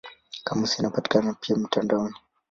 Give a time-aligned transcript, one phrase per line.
[0.43, 2.15] Kamusi inapatikana pia mtandaoni.